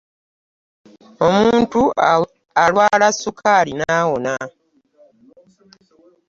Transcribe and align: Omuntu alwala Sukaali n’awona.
Omuntu 1.27 1.81
alwala 2.63 3.07
Sukaali 3.21 3.71
n’awona. 3.79 4.35